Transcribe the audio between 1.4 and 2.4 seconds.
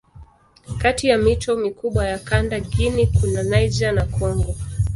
mikubwa ya